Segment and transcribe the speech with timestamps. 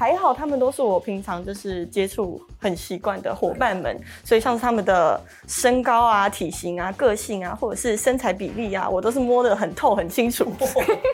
[0.00, 10.50] 还好，他们都是我平常就是接触很习惯的伙伴们，所以像是他们的身高啊、体型啊、个性啊，或者是身材比例啊，我都是摸得很透、很清楚。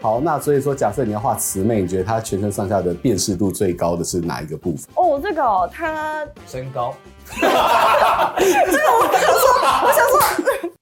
[0.00, 4.88] 好，那所以说，假设你要画慈妹，你觉得她全身上下的辨识度最高的是哪一个部分？
[4.94, 6.94] 哦，这个哦，她身高。
[7.26, 9.50] 这个我想说，
[9.82, 10.75] 我想说。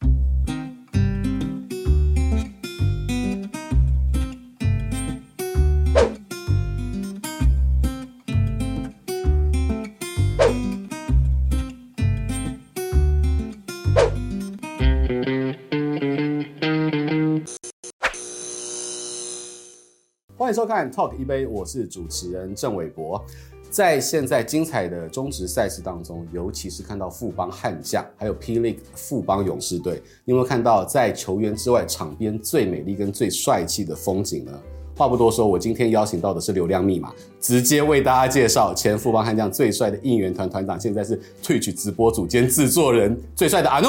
[20.44, 23.24] 欢迎收看 Talk 一杯，我是主持人郑伟博。
[23.70, 28.60] 在现在精彩的中职赛事当中，尤其是看到富邦悍将，还有 P.
[28.60, 34.52] League 富邦勇士队，你有没有看到在球员之外，场边最美丽跟最帅气的风景呢？
[34.94, 43.88] 话不多说，我今天邀请到的是流量密码，直接为大家介绍前富邦悍将最帅的应援团团长，现在是 Twitch 直播组兼制作人，最帅的阿怒。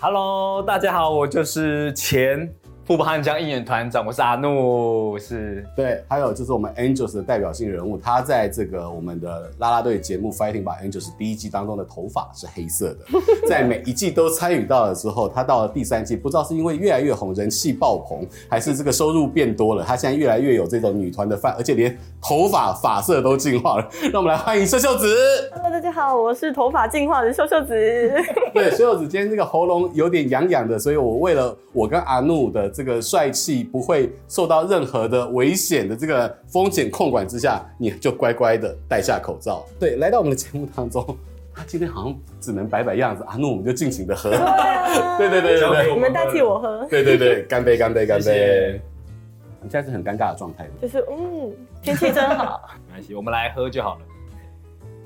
[0.00, 2.52] Hello，大家好，我就是前。
[2.86, 12.98] 富邦悍将应援团长，我是阿怒，是对，还有就是我们 Angels 的代表性人物，他在这个我们的啦啦队节目 Fighting by Angels 第一季当中的头发是黑色的，
[13.48, 25.06] 在每一季都参与到了之后，他到了第三季，不知道是因为越来越红，人气爆棚，还是这个收入变多了，他现在越来越有这种女团的范，而且连头发发色都进化了， 让我们来欢迎秀秀子。
[25.54, 28.12] Hello，大家好，我是头发进化的秀秀子。
[28.52, 32.73] 对，秀秀子今天这个喉咙有点痒痒的，所以我为了我跟阿怒的。
[32.74, 39.64] 这个帅气不会受到任何的危险的这个风险控管之下，你就乖乖的戴下口罩。
[39.78, 41.16] 对，来到我们的节目当中，
[41.54, 44.30] 他今天好像只能摆摆样子啊，那我们就尽情的喝。
[44.30, 46.84] 对，啊、对对对对对，你们代替我喝。
[46.90, 48.80] 对对对，干杯干杯干杯！
[49.62, 50.68] 你现在是很尴尬的状态。
[50.82, 52.60] 就是嗯，天气真好。
[52.90, 54.00] 没关系，我们来喝就好了。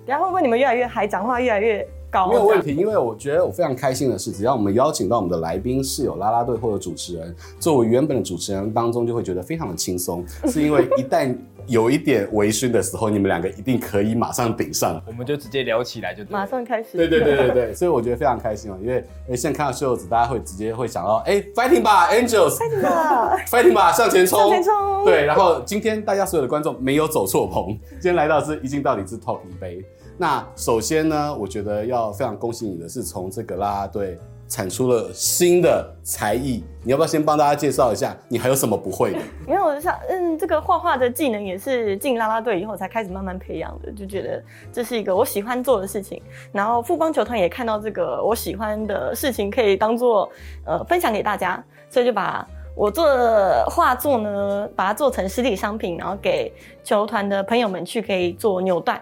[0.07, 1.87] 然后会不会你们越来越嗨，讲话越来越？
[2.29, 16.97] 没有问题，因为我觉得我非常开心的是，只要我们邀请到我们的来宾是有啦啦队或者主持人，作为原本的主持人当中，就会觉得非常的轻松， 是因为一旦有一点微醺的时候，你们两个一定可以马上顶上，我们就直接聊起来就对，马上开始。
[16.97, 25.05] 对对对对对，所以我觉得非常开心哦，因为诶现在看到秀子，大家会直接会想到，哎，fighting 吧，Angels，fighting 吧， fighting 吧，向前冲， 向前冲。
[25.05, 29.85] 对，然后今天大家所有的观众没有走错棚，今天来到是一镜到底是 Top 一杯。
[30.21, 34.19] 那首先呢，我觉得要非常恭喜你的是，从这个啦啦队
[34.49, 36.65] 产出了新的才艺。
[36.83, 39.21] 你要不要先帮大家介绍一下，你还有什么不会的？
[39.47, 44.43] 因为我就想，嗯，这个画画的技能也是进啦啦队以后才开始慢慢培养的，就觉得
[44.73, 46.21] 这是一个我喜欢做的事情。
[46.51, 50.29] 然后富邦球团也看到这个我喜欢的事情可以当做
[50.65, 56.53] 呃分享给大家，所以就把我做的画作呢，把它做成实体商品，然后给
[56.83, 59.01] 球团的朋友们去可以做扭蛋。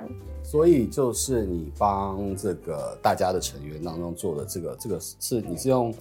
[0.57, 5.93] 所以就是你帮这个大家的成员当中做的这个，这个是你是用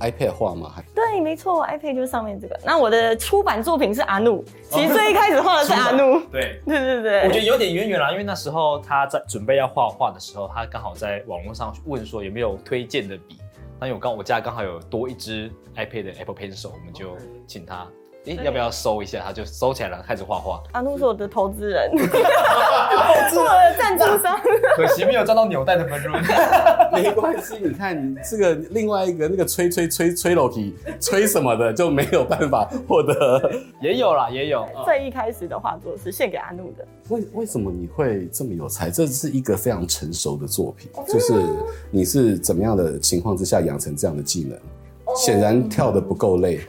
[0.00, 0.72] iPad 画吗？
[0.74, 2.58] 还对，没错，iPad 就是上面这个。
[2.64, 6.18] 那我的出版作品是阿怒，其实最一开始画的是阿怒。
[6.32, 13.36] 对 对对对，我觉得有点渊源啦，因为那时候他在准备要画画的时候，他刚好在网络上问说有没有推荐的笔，
[13.78, 17.14] 那因为我刚我家刚好有多一支 iPad 的 Apple Pencil，我们就
[17.46, 17.86] 请他。
[18.24, 19.22] 欸、要不要收一下？
[19.24, 20.62] 他就收起来了，开始画画。
[20.72, 24.38] 阿怒是我的投资人，是我的赞助商。
[24.76, 26.22] 可惜没有赚到纽带的分润。
[26.92, 33.50] 没关系，你看这个另外一个那个吹吹吹吹楼梯吹什么的就没有办法获得。
[33.80, 34.66] 也有啦，也有。
[34.84, 36.86] 最一开始的画作是献给阿怒的。
[37.08, 38.90] 为为什么你会这么有才？
[38.90, 41.32] 这是一个非常成熟的作品，就是
[41.90, 44.58] 你是怎么样的情况之下养成这样的技能？
[45.18, 46.60] 显然跳的不够累。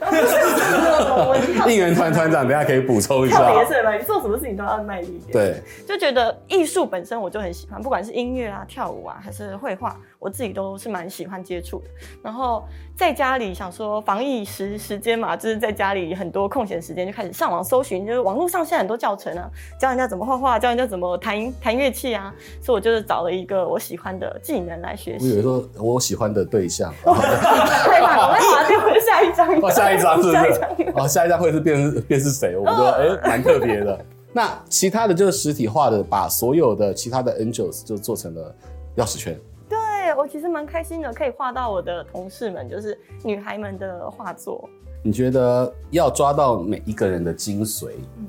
[1.66, 3.38] 应援团团长，等下可以补充一下。
[3.38, 5.32] 跳也是吧，你做什么事情都要卖力一点。
[5.32, 11.84] 对，就觉得艺术本身我就很喜欢，不管是音乐啊、跳舞啊，还是绘画，我自己都是蛮喜欢接触的。
[12.22, 12.64] 然后
[12.96, 19.48] 在家里想说防疫时时间嘛，就是在家里很多空闲时间就开始上网搜寻，就是网络上现在很多教程啊，
[19.80, 22.32] 教人家怎么画画，教人家怎么弹弹乐器啊，
[22.62, 25.28] 所以我就是找了一个我喜欢的技能来学习。
[25.28, 26.92] 我以为说我喜欢的对象。
[28.40, 29.48] 会划掉下一张。
[29.60, 30.36] 哦，下一张是不
[30.82, 30.92] 是？
[30.96, 32.56] 哦，下一张会是变变是谁？
[32.56, 34.04] 我们说，哎、欸，蛮特别的。
[34.32, 38.54] 那其他的就是实体化的，把所有的其他的 Angels 就做成了
[38.96, 39.38] 钥匙圈。
[39.68, 39.78] 对，
[40.16, 44.68] 我其实蛮开心的，可以画到我的同事们，就是女孩们的画作。
[45.02, 47.88] 你觉得要抓到每一个人的精髓，
[48.18, 48.28] 嗯、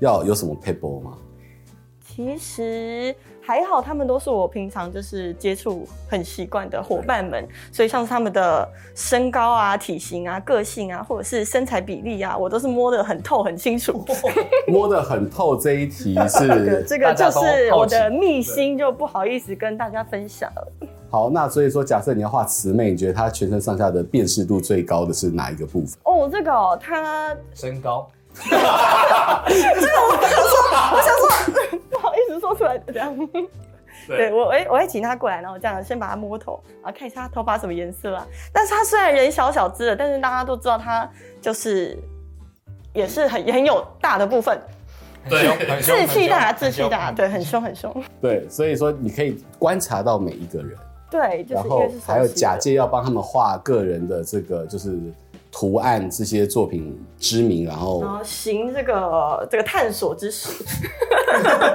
[0.00, 1.12] 要有什么撇步吗？
[2.16, 14.02] 其实还好，他们都是我平常就是接触很习惯的伙伴们，所以像是他们的身高啊、体型啊、个性啊，或者是身材比例啊，我都是摸得很透、很清楚。
[14.66, 20.72] 摸得很透这一题是 这个就是我的秘辛，就不好意思跟大家分享了。
[21.10, 25.98] 好，那所以说，假设你要画慈妹，你觉得她全身上下的辨识度最高的是哪一个部分？
[26.04, 28.08] 哦，这个哦，她身高。
[28.36, 30.52] 这个我想说，
[30.92, 31.78] 我想说，
[32.40, 33.16] 说出来的这样。
[34.06, 38.26] 对，对我，哎，我会请他过来，然后这样先把他摸头，然后看一下他头发什么颜色啊。
[38.52, 41.10] 但是他虽然人小小只的，但是大家都知道他
[41.40, 41.98] 就是
[42.92, 44.60] 也是很也很有大的部分。
[45.28, 45.48] 对，
[45.80, 47.92] 志气大，志气大，对，很凶很凶。
[48.20, 50.76] 对，所以说你可以观察到每一个人。
[51.10, 54.98] 对，就是、然后还有假借要帮他们画个人的这个就是。
[55.52, 60.50] 图案这些作品知名，然后然后行这个这个探索之实。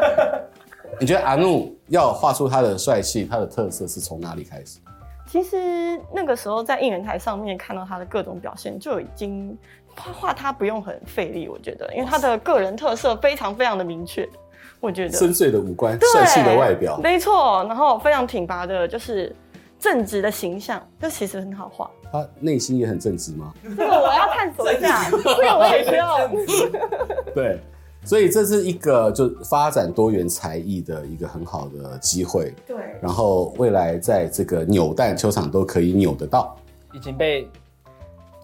[1.00, 4.80] 你觉得阿怒要画出他的帅气，他的特色是从哪里开始？
[5.28, 9.58] 其实那个时候在应援台上面看到他的各种表现，就已经
[9.96, 14.28] 画画他不用很费力，我觉得，因为他的个人特色非常非常的明确。
[14.80, 19.36] 我觉得深邃的五官，帅气的外表，没错，然后非常挺拔的，就是。
[19.82, 21.90] 正直的形象，这其实很好画。
[22.12, 23.52] 他内心也很正直吗？
[23.64, 26.28] 这个我要探索一下，这个我也需要。
[27.34, 27.60] 对，
[28.04, 32.54] 所以这是一个就发展多元才艺的一个很好的机会。
[32.68, 36.56] 对，然后未来在这个扭蛋球场都可以扭得到。
[36.94, 37.48] 已经被。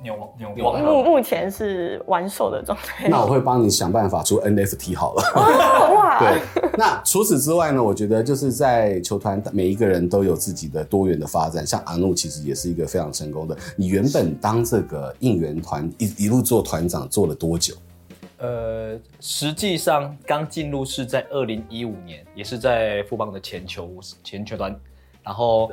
[0.04, 3.10] 扭扭目目前是完售的状态。
[3.10, 5.24] 那我会帮你想办法出 NFT 好了。
[5.96, 6.20] 哇！
[6.22, 6.40] 对。
[6.78, 7.84] 那除此之外呢？
[7.84, 11.66] 我觉得就是在球团，每一个人都有自己的多元的发展。
[11.66, 13.58] 像阿怒其实也是一个非常成功的。
[13.76, 17.74] 你原本当这个应援团一一路做团长做了多久？
[18.38, 23.90] 呃，实际上刚进入是在二零一五年，也是在富邦的前球
[24.24, 24.80] 前球端，
[25.24, 25.72] 然后。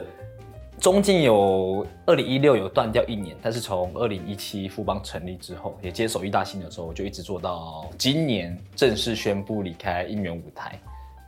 [0.81, 10.76] 中间有二零一六有断掉一年，但是从二零一七富邦成立之后，也接手义大兴的时候，我就一直做到今年正式宣布离开应援舞台。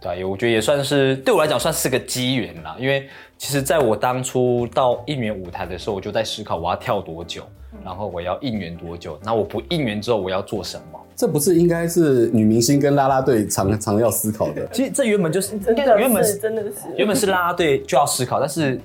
[0.00, 2.76] 对，我觉得也算是对我来讲算是个机缘啦。
[2.76, 3.08] 因为
[3.38, 7.48] 其实在我当初到应援舞台的时候，我就在思考我要跳多久，
[7.84, 9.18] 然后我要应援多久。
[9.22, 11.00] 那我不应援之后我要做什么？
[11.14, 14.66] 这不是应该是女明星跟啦啦队常 常要思考的。
[14.72, 18.80] 其实这原本就是真的原本是真的是原本是啦啦队就要思考，但是。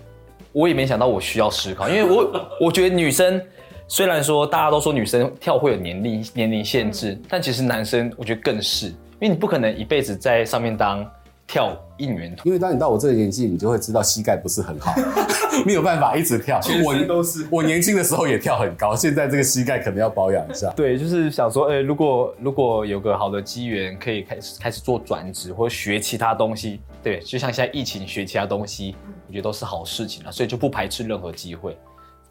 [0.53, 2.29] 我也没想到我需要思考，因为我
[2.67, 3.41] 我觉得女生
[3.87, 11.09] 虽然说大家都说女生跳会有年龄年龄限制，但其实男生我觉得更是，因为你不可能一辈子在上面当
[11.51, 12.47] 跳应援团。
[12.47, 14.95] 因为当你到我这个年纪，你就会知道膝盖不是很好，
[15.65, 16.61] 没有办法一直跳。
[16.85, 20.71] 我都是我年轻的时候也跳很高，现在这个膝盖可能要保养一下。
[20.75, 28.95] 对，就是想说，哎、欸，如果如果有个好的机缘，可以开始开始做转职或学其他东西，对，就像现在疫情学其他东西。
[29.27, 31.77] 我觉得都是好事情啊，所以就不排斥任何机会。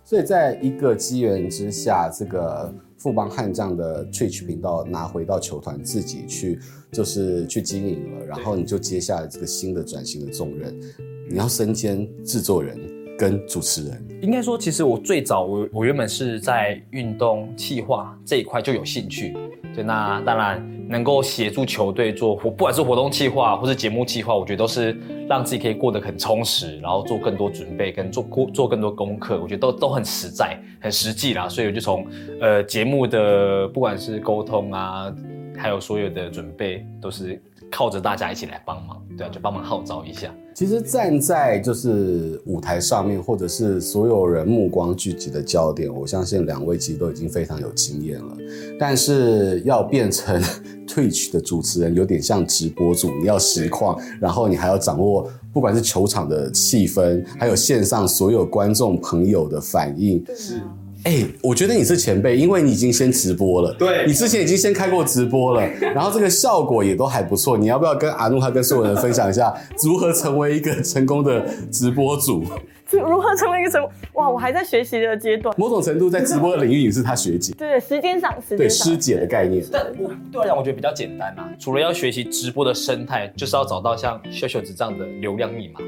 [0.04, 2.70] 所以在一个机缘之下，这个
[3.00, 6.60] 富邦悍将的 Twitch 频道拿回到球团自己去，
[6.92, 10.78] 就是去经营了，然后你就接下了这个新的转型的重任，
[11.30, 12.78] 你要身兼制作人
[13.18, 14.06] 跟主持人。
[14.20, 19.34] 应该说，其实我最早我我原本是在运动企划这一块就有兴趣，
[19.74, 20.79] 对，那当然。
[20.90, 24.94] 能够协助球队做活，不管是活动计划或是节目计划，我觉得都是
[25.28, 31.48] 让自己可以过得很充实，然后做更多准备跟做做更多功课，我觉得都都很实在、很实际啦。
[31.48, 32.04] 所以我就从
[32.40, 35.14] 呃节目的不管是沟通啊，
[35.56, 37.40] 还有所有的准备，都是
[37.70, 40.34] 靠着大家一起来帮忙，对啊，就帮忙号召一下。
[40.52, 48.36] 其实站在就是舞台上面，或者是所有人目光聚集的焦点，我相信两位其实都已经非常有经验了。
[48.78, 50.42] 但是要变成
[50.90, 60.24] Twitch 的主持人，有点像直播主，你要实况，然后你还要掌握不管是球场的气氛，还有线上所有观众朋友的反应。
[60.36, 60.60] 是。
[61.02, 63.72] 哎、欸，我觉得你是前辈，因为你已经先直播了。
[63.78, 67.56] 对，你之前已经先开过直播了， 然后这个效果也都还不错。
[67.56, 69.50] 你要不要跟阿诺他跟所有人分享一下，
[69.82, 72.44] 如何成为一个成功的直播主？
[72.98, 73.90] 如何成为一个成功？
[74.14, 75.54] 哇，我还在学习的阶段。
[75.58, 77.54] 某种程度在直播的领域也是他学姐。
[77.56, 78.58] 对，时间上，时间上。
[78.58, 79.64] 对，师姐的概念。
[79.70, 81.48] 但我对我来讲，我觉得比较简单啊。
[81.58, 85.80] 除了要学习直播的生态，就是要找到像秀秀子这样的流量密码。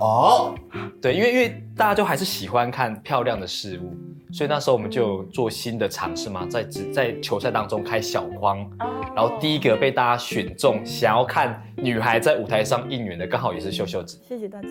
[0.00, 0.54] 哦，
[1.00, 3.96] 对，因为因为大家就还是喜欢看漂亮的事物。
[4.30, 6.62] 所以那时候我们就做新的尝试嘛，在
[6.92, 8.58] 在球赛当中开小框，
[9.16, 14.20] 然后第一个被大家选中，想要看女孩在舞台上应援的，刚好也是秀秀子。
[14.28, 14.68] 谢谢大家。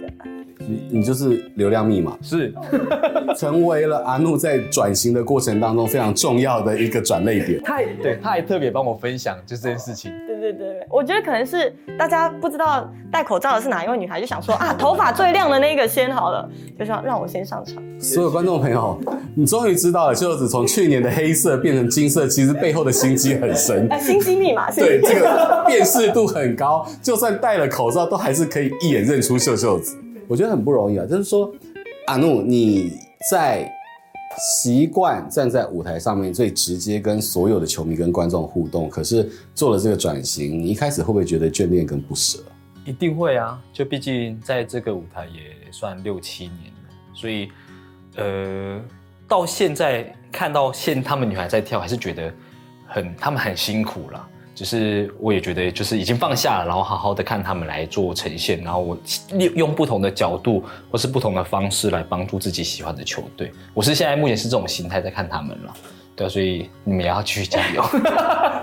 [0.60, 2.54] 你你就是流量密码，是
[3.38, 7.62] 成为了阿怒在转型的过程当中非常重要的一个转捩点。
[7.64, 10.12] 他也对，他还特别帮我分享就这件事情。
[10.28, 17.84] 对对对对，我觉得可能是大家不知道戴口罩的是哪一位女孩，就想说啊，头发最亮的那个先好了，就说让我先上场。
[18.00, 19.00] 所有观众朋友，
[19.36, 23.88] 你终于知道了，秀子从去年的黑色变成金色，其实背后的心机很深。
[23.90, 29.98] 哎，心机密码，对，这个辨识度很高，就算戴了口罩，都还是可以一眼认出秀秀子。
[30.28, 31.52] 我觉得很不容易啊，就是说，
[32.08, 32.92] 阿怒你
[33.30, 33.72] 在。
[34.62, 42.38] 习惯站在舞台上面最直接跟所有的球迷跟观众互动，可是做了这个转型，你一开始会不会觉得眷恋跟不舍？
[42.86, 47.50] 一定会啊，就毕竟在这个舞台也算六七年了，所以
[48.16, 48.80] 呃，
[49.28, 52.32] 到现在看到现他们女孩在跳，还是觉得
[52.86, 54.30] 很他们很辛苦了。
[54.58, 58.98] 只是我也觉得，就是已经放下了，然后好好的看他们来做呈现，然后我
[59.34, 63.52] 利用不同的角度或是不同的方式来帮助自己喜欢的球队。
[63.76, 65.74] 我是现在目前是这种心态在看他们了，
[66.16, 67.86] 对啊，所以你们也要继续加油。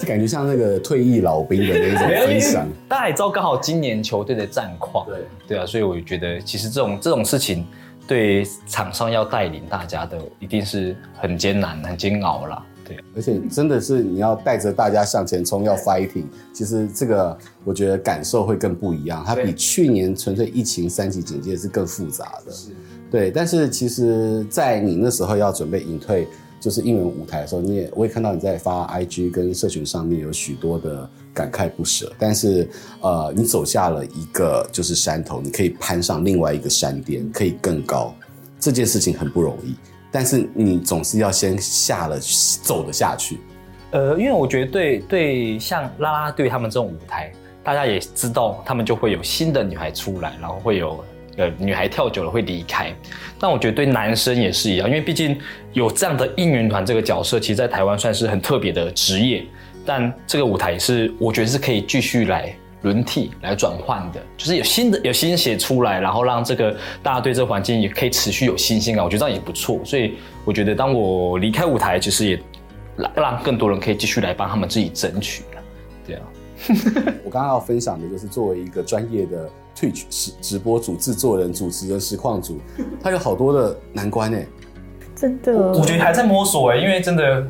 [0.00, 2.66] 这 感觉像那个退役老兵的那种分享。
[2.90, 7.64] 大家也知道，刚好今年球队的战况，对对啊，所以我觉得其实这种这种事情，
[8.08, 12.60] 对场上要带领大家的，一定是很艰难、很煎熬了。
[12.84, 16.26] 对，而且真的是你要带着大家向前冲，要 fighting。
[16.52, 22.52] 其实这个我觉得感受会更不一样，它比去年纯粹疫情三级警戒是更复杂的。
[22.52, 22.70] 是，
[23.10, 23.30] 对。
[23.30, 26.28] 但是其实，在你那时候要准备隐退，
[26.60, 32.12] 就是应援舞台的时候，你也我也看到你在发 IG 跟社群上面有许多的感慨不舍。
[32.18, 32.68] 但是
[33.00, 38.14] 呃，你走下了一个就是山头，你可以攀上另外一个山巅，可以更高。
[38.60, 39.74] 这件事情很不容易。
[40.14, 42.16] 但是你总是要先下了
[42.62, 43.40] 走得下去，
[43.90, 47.32] 呃，因为我觉得对对像啦啦队他们这种舞台，
[47.64, 51.04] 大家也知道他们就会有新的女孩出来，然后会有
[51.36, 52.94] 呃女孩跳久了会离开。
[53.40, 55.36] 但我觉得对男生也是一样，因为毕竟
[55.72, 59.44] 有这样的应援团这个角色，其实在台湾算是很特别的职业。
[59.84, 62.54] 但这个舞台也是我觉得是可以继续来。
[62.84, 69.80] 轮替来转换的，就是有新的有新血出来，然后让这个大家对这个环境也可以持续有新鲜感，我觉得这样也不错。
[69.84, 70.14] 所以
[70.44, 72.40] 我觉得当我离开舞台，其实也
[72.96, 75.62] 让让更多人可以继续来帮他们自己争取了。
[76.06, 76.22] 对啊，
[77.24, 82.60] 我刚刚要分享的就是作为一个专业的 Twitch 直直播主、制作人、主持人、实况主，
[83.02, 84.46] 他有好多的难关哎，
[85.16, 87.46] 真的，我觉得还在摸索哎，因为真的。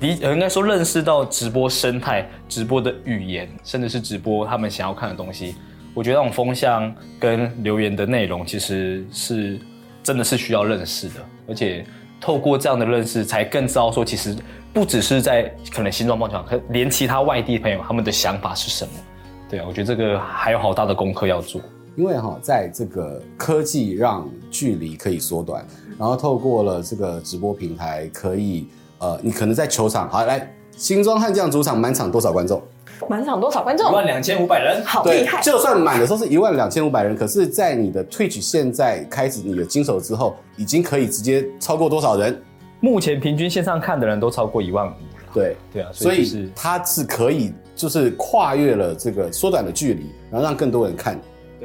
[0.00, 5.54] 理应该说认识到直播生态、直播的语言，甚至是直播他们想要看的东西。
[5.92, 9.60] 我觉得那种风向跟留言的内容，其实是
[10.02, 11.14] 真的是需要认识的。
[11.46, 11.84] 而且
[12.18, 14.34] 透过这样的认识，才更知道说，其实
[14.72, 18.92] 不只是在可能新庄棒球场，可连其他外地朋友他们的想法是什么？
[19.50, 21.60] 对啊，我觉得这个还有好大的功课要做。
[21.96, 25.62] 因为哈，在这个科技让距离可以缩短，
[25.98, 28.66] 然后透过了这个直播平台可以。
[29.00, 32.62] 呃，你可能在球场，好来，新庄悍将主场满场多少观众？
[33.08, 33.90] 满场多少观众？
[33.90, 35.40] 一万两千五百人，好厉害！
[35.40, 42.38] 就算满的时候是一万两千五百人，可是，在你的 Twitch 现在开始你的经手之后，已经可以直接超过多少人？
[42.80, 44.92] 目前平均线上看的人都超过一万五。
[45.32, 51.18] 对对啊，所以，就是，它是可以就是跨越了这个缩短的距离，然后让更多人看。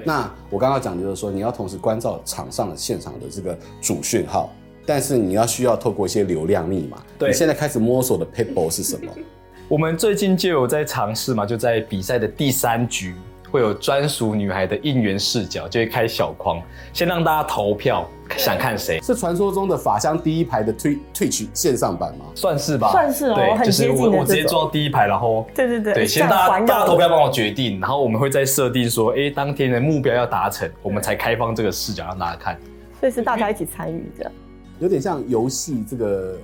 [0.06, 4.50] 那我刚刚讲就是说，你要同时关照场上的现场的这个主讯号。
[4.86, 6.98] 但是你要需要透过一些流量密码。
[7.18, 9.12] 对，你现在开始摸索的 paper 是什么？
[9.68, 13.16] 我们最近就有在尝试嘛，就在比赛的第三局
[13.50, 16.62] 会有专属女孩的应援视角，就会开小框，
[16.94, 19.00] 先让大家投票，想看谁？
[19.02, 22.26] 是传说中的法香第一排的 Twitch 线上版吗？
[22.36, 32.56] 算是吧，算是哦，就是我，我直接坐到第一排，然后对对对，对，先大家大家投票帮我决定，然后我们会再设定说，哎、欸，当天的目标要达成，我们才开放这个视角让大家看。
[33.00, 34.32] 所以是大家一起参与这样。
[34.80, 36.38] 有点像游戏这个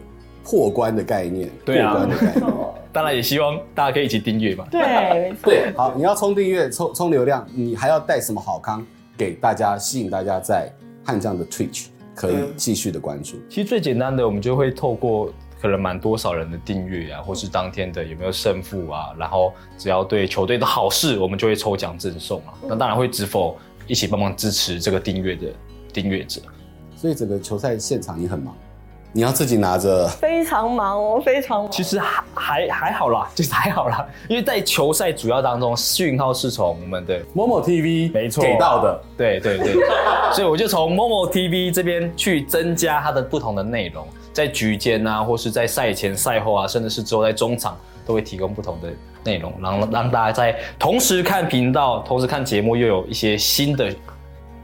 [0.43, 2.53] 破关的概念，对啊，破关的概念。
[2.93, 4.65] 当然也希望大家可以一起订阅嘛。
[4.69, 8.85] 对，对，好，你要冲订阅、冲冲流量，你还要带什么好康
[9.17, 10.69] 给大家，吸引大家在
[11.05, 13.37] 悍将的 Twitch 可以继续的关注。
[13.49, 22.53] 其实最简单的，我们就会透过可能满多少人的订阅啊，或是当天的有没有胜负啊，然后只要对球队的好事，我们就会抽奖赠送啊。
[22.67, 23.57] 那当然会只否
[23.87, 25.47] 一起帮忙支持这个订阅的
[25.93, 26.41] 订阅者。
[27.01, 28.55] 所以整个球赛现场你很忙，
[29.11, 31.71] 你要自己拿着，非常忙哦，非常忙。
[31.71, 39.73] 其实还还还好啦，就是还好啦，因为在球赛主要当中，讯号是从我们的 Momo TV 没错给到的，对对对，
[40.31, 48.89] 所以我就从 Momo TV 这边去增加它的不同的内容，在局间啊，或是在赛前、赛后啊，甚至是之后在中场都会提供不同的
[49.23, 53.91] 内容，然后让大家在同时看频道、同时看节目，又有一些新的。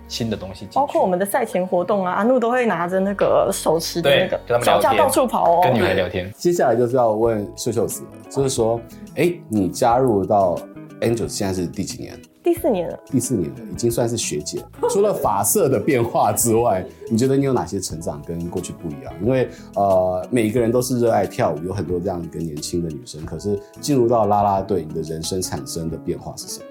[0.08, 6.32] 新的东西，包括我们的赛前活动啊，阿怒都会拿着那个手持的那个脚架到处跑哦，跟女孩聊天。
[6.38, 8.80] 接下来就是要问秀秀子了，就是说，
[9.16, 10.56] 哎、欸，你加入到
[11.02, 12.20] Angel 现在是第几年？
[12.44, 12.98] 第四年了。
[13.08, 14.64] 第四年了，已经算是学姐。
[14.90, 19.14] 除了发色的变化之外，你觉得你有哪些成长跟过去不一样？
[19.22, 26.66] 因为呃，每一个人都是热爱跳舞，有很多这样一个年轻的女生，可是进入到啦啦队，你的人生产生的变化是什么？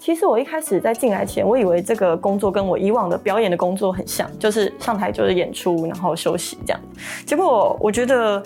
[0.00, 6.80] 其实我一开始在进来前，我以为这个工作跟我以往的表演的工作很像，就是上台就是演出，然后休息这样。
[7.26, 8.42] 结果我觉得。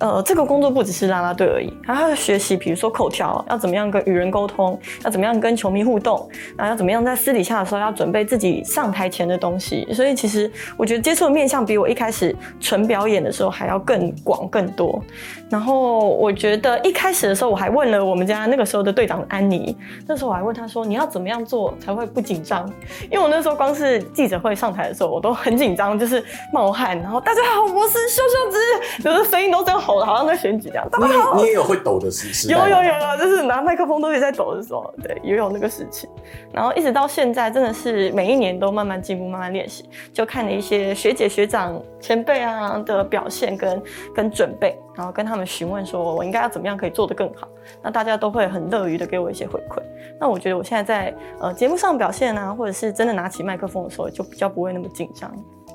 [0.00, 9.86] 呃，这个工作不只是啦啦队而已，还要学习，比如说口条，要怎么样跟与人沟通，要怎么样跟球迷互动，然后要怎么样在私底下的时候要准备自己上台前的东西。
[9.94, 15.00] 所以其实我觉得接触的面向比我一开始纯表演的时候还要更广更多。
[15.48, 19.76] 然后我觉得一开始的时候我还问了我们家那个时候的队长安妮，
[20.08, 22.68] 那时候我还问他说，你要怎么样做才会不紧张？
[23.04, 26.22] 因为我那时候光是记者会上台的时候我都很紧张，就是
[26.52, 28.58] 冒汗，然后大家好，我是秀秀子，
[29.04, 29.83] 就是声音都这样。
[29.84, 31.06] 吼的好像在选举这样，你
[31.42, 32.50] 你也有会抖的时时？
[32.50, 36.08] 有有有有，就是拿麦克风都会在抖的时候，对，也有那个时期。
[36.52, 43.82] 然后一直到现在，真的是每一年都慢慢进步，慢慢练习，就看了一些学姐学长前辈啊的表现跟
[44.14, 47.46] 跟准备，然后跟他们询问说，我应该要怎么样可以做得更好。
[47.82, 49.82] 那大家都会很乐于的给我一些回馈。
[50.20, 55.30] 那我觉得我现在在呃节目上表现啊，或者是真的拿起麦克风的时候，就比较不会那么紧张。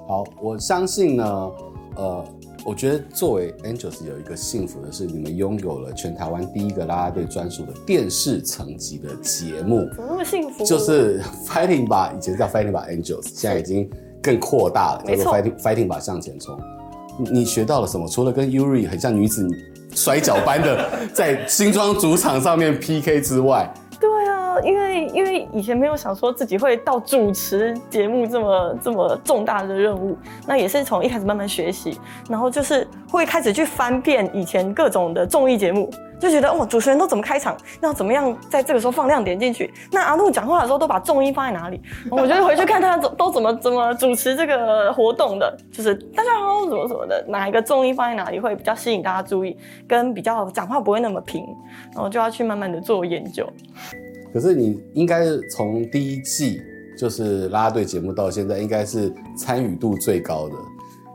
[0.08, 1.52] 好，我相信呢，
[1.96, 2.26] 呃。
[2.66, 10.66] 我觉得作为 Angels 有一个幸福的是，你们拥有了全台湾第一个啦啦队专属的电视层级的节目，怎么那么幸福？
[10.66, 13.90] 就是 Fighting 吧，以前叫 Fighting 吧 Angels，现在已经
[14.22, 16.60] 更扩大了，叫做 Fighting Fighting 吧向前冲。
[17.18, 18.06] 你学到了什么？
[18.10, 19.48] 除了跟 Yuri 很像女子
[19.96, 23.74] 摔跤般的在新庄主场上面 PK 之外？
[24.64, 32.00] 因为因为以前没有想说自己会到主持节目这么这么重大的任务，那也是从一开始慢慢学习，
[32.30, 35.90] 然后就是会开始去翻遍以前各种的综艺节目，
[36.20, 39.74] 就觉得哦，主持人都怎么开场，要怎么样在这个时候放亮点进去？
[39.92, 41.82] 那阿怒讲话的时候都把重音放在哪里？
[42.12, 51.46] 我就回去看他都都怎么怎么主持这个活动的，就是大家好怎么怎么的，哪一个重音放在哪里会比较吸引大家注意，跟比较讲话不会那么平，
[51.94, 53.48] 然后就要去慢慢的做研究。
[54.34, 56.62] 可是你应该是从第一季
[56.98, 60.56] 就是啦啦队节目到现在，应该是参与度最高的，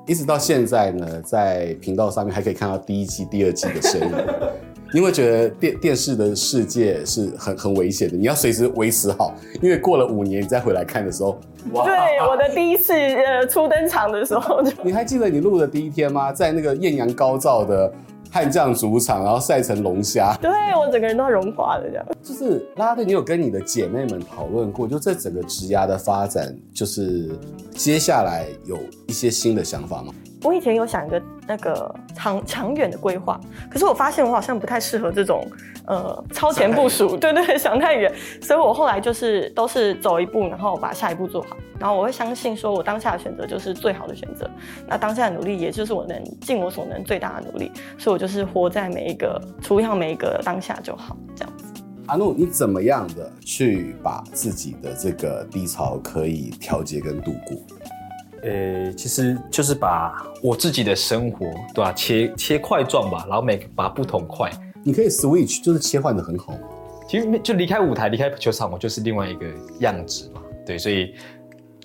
[0.06, 4.08] 一直到现在呢，在频道上面还可以看到第一季、第二季的声音。
[4.94, 11.38] 因为觉得电电视的世界是很很危险的，你要随时维持好，因为过了五年你再回来看的时候，
[11.72, 11.84] 哇！
[11.84, 16.32] 对，我的第一次呃初登场的时候，你还记得你录的第一天吗？
[16.32, 17.92] 在那个艳阳高照的。
[18.34, 22.04] 悍将主场，然后晒成龙虾，对，我整个人都要融化了这样。
[22.20, 27.30] 就是啦啦队，你有跟你的姐妹们讨论过，就这整个职涯的发展，就是
[27.70, 30.12] 接下来有一些新的想法吗？
[30.44, 35.42] 我以前有想一个那个长长远的规划，可是我发现我好像不太适合这种
[35.86, 44.48] 呃超前部署，对对， 想太远，所以我后来就是都是走一步，然后把下一步做好，然后我会相信说我当下的选择就是最好的选择，
[44.86, 51.64] 那当下的努力也就是我能尽我所能最大的努力，所以我就是活在每一个处理好每一个当下就好，这样子。
[52.06, 57.56] 阿怒，你怎么样的去把自己的这个低潮可以调节跟度过？
[58.44, 61.92] 呃、欸，其实就是把我自己的生活，对吧、啊？
[61.94, 64.50] 切切块状吧，然后每把不同块，
[64.82, 66.52] 你可以 switch，就是切换的很好。
[67.08, 69.46] 其实就离开舞台，离开球场，我就是另外一个
[69.80, 70.42] 样子嘛。
[70.66, 71.14] 对，所以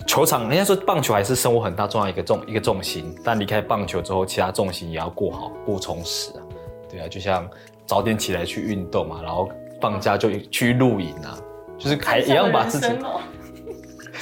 [0.06, 6.43] 球场，人家说棒球还是生活很大重要一个重一个重心，但离开棒球之后，其他重心也要过好，过充实啊。
[6.89, 7.50] 对啊，就像
[7.86, 11.39] 早点起来去运动嘛，然后放假就去露营啊，
[11.78, 12.88] 就是还一样把自己。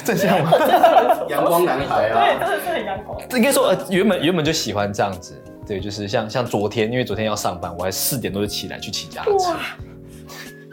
[0.04, 0.50] 正向吗？
[1.28, 3.18] 阳光男孩啊，对，真的是很阳光。
[3.32, 9.56] 应该说，呃，原本原本就喜欢这样子，对，就是像像昨天，因为昨天要上班，我还四点多就起来去骑脚踏车，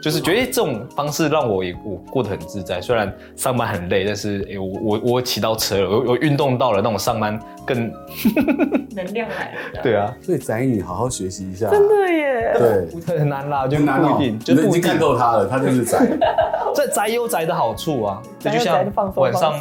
[0.06, 2.80] 就是觉得这种方式让我也我过得很自在。
[2.80, 7.90] 虽然上班很累，但是哎、欸，我我我骑到车了，我我运动到了，那种上班更
[8.94, 9.82] 能量来了。
[9.82, 12.54] 对啊，所以宅女好好学习一下，真的耶。
[12.56, 13.82] 对，很难啦，就不
[14.22, 16.06] 一定，就已经看透他了，他就是宅。
[16.72, 19.54] 这宅有宅的好处啊，这就像晚上，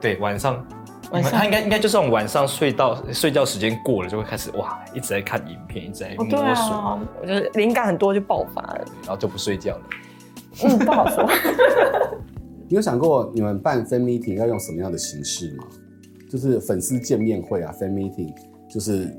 [0.00, 0.66] 对晚上，
[1.12, 9.82] 晚上他应该应该就是晚上睡到睡觉时间过了，就会开始哇，一直在看影片，一直在摸索，哦啊、我觉得灵感很多就爆发了，然后就不睡觉了。
[10.64, 11.28] 嗯，不好说。
[12.68, 15.64] 你有想过你们办 fan meeting 要用什么样的形式吗？
[16.30, 18.32] 就是粉丝见面会啊，fan meeting，
[18.68, 19.14] 就是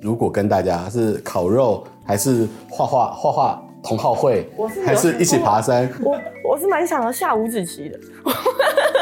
[0.00, 3.60] 如果跟大家是烤肉，还是画画画画？
[3.86, 4.48] 同好会，
[4.86, 5.86] 还是一起爬山？
[6.02, 8.00] 我我是蛮想要下五子棋的。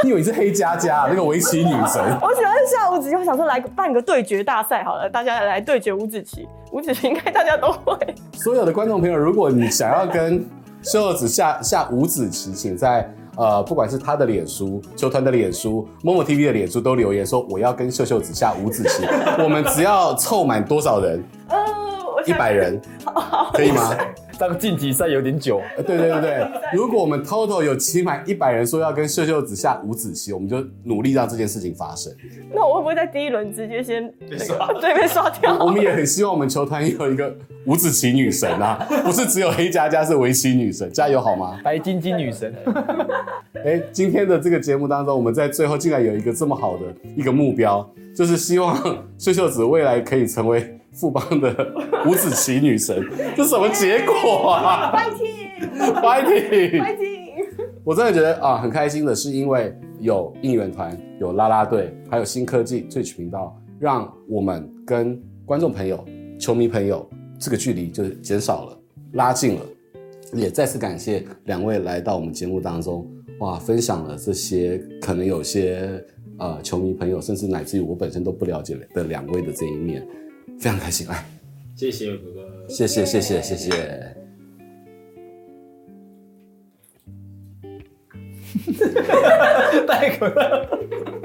[0.04, 2.02] 你以为你是黑佳佳那个围棋女神？
[2.20, 6.48] 我喜欢下五子棋，我想说来办个对决大赛好了，大家来对决五子棋。
[6.72, 7.96] 五子棋 应该大家都会。
[8.34, 10.44] 所有的观众朋友，如果你想要跟
[10.82, 19.06] 秀秀子下下五子棋，请在呃不管是他的脸书、球团的脸书、momo TV 的脸书都留言说我要跟秀秀子下五子棋，
[19.42, 21.22] 我们只要凑满多少人？
[21.48, 21.56] 呃，
[22.26, 22.80] 一百人，
[23.52, 23.96] 可以吗？
[24.42, 25.62] 当晋级赛有点久。
[25.76, 32.12] 对对对对，如果我们 total 有起码一百人说要跟秀秀子下五子棋，我们就努力让这件事情发生。
[32.52, 34.66] 那我会不会在第一轮直接先被刷？
[34.82, 35.56] 对，被刷掉。
[35.64, 37.32] 我们也很希望我们球团有一个
[37.66, 41.60] 五子棋女神啊， 不是只有黑佳佳是围棋女神，加油好吗？
[41.62, 42.52] 白晶晶女神。
[43.64, 46.82] 哎，今天的这个节目当中，我们在最后竟然有一个这么好的
[47.16, 48.76] 一个目标，就是希望
[49.16, 50.80] 秀秀子未来可以成为。
[50.92, 51.74] 富邦的
[52.06, 53.02] 五子棋女神，
[53.36, 57.22] 这什么结果啊？Fighting，Fighting，Fighting！
[57.82, 66.04] 我真的觉得啊，很开心的是，因为有应援团、有啦啦队，还有新科技 Twitch 频道，让我们跟观众朋友、
[66.38, 67.04] 球迷朋友
[67.38, 68.78] 这个距离就减少了、
[69.14, 69.62] 拉近了。
[70.34, 73.04] 也再次感谢两位来到我们节目当中，
[73.40, 76.00] 哇，分享了这些可能有些
[76.38, 80.06] 呃球迷朋友，甚至乃至于我本身都不了解的两位的这一面。
[80.58, 81.24] 非常开心，哎，
[81.74, 83.70] 谢谢哥哥，谢谢谢谢谢谢，
[89.86, 91.18] 太可爱了。